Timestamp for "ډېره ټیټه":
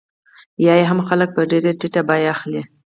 1.51-2.01